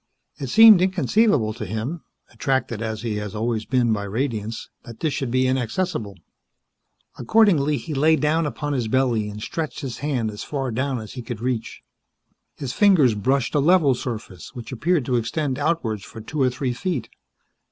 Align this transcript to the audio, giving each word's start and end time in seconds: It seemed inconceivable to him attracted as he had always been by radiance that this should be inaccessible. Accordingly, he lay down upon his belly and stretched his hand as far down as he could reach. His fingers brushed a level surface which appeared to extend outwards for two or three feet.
It 0.39 0.47
seemed 0.49 0.81
inconceivable 0.81 1.53
to 1.53 1.63
him 1.63 2.01
attracted 2.31 2.81
as 2.81 3.03
he 3.03 3.17
had 3.17 3.35
always 3.35 3.65
been 3.65 3.93
by 3.93 4.05
radiance 4.05 4.67
that 4.83 4.99
this 4.99 5.13
should 5.13 5.29
be 5.29 5.45
inaccessible. 5.45 6.17
Accordingly, 7.19 7.77
he 7.77 7.93
lay 7.93 8.15
down 8.15 8.47
upon 8.47 8.73
his 8.73 8.87
belly 8.87 9.29
and 9.29 9.39
stretched 9.43 9.81
his 9.81 9.99
hand 9.99 10.31
as 10.31 10.43
far 10.43 10.71
down 10.71 10.99
as 10.99 11.13
he 11.13 11.21
could 11.21 11.39
reach. 11.39 11.83
His 12.55 12.73
fingers 12.73 13.13
brushed 13.13 13.53
a 13.53 13.59
level 13.59 13.93
surface 13.93 14.55
which 14.55 14.71
appeared 14.71 15.05
to 15.05 15.17
extend 15.17 15.59
outwards 15.59 16.03
for 16.03 16.19
two 16.19 16.41
or 16.41 16.49
three 16.49 16.73
feet. 16.73 17.07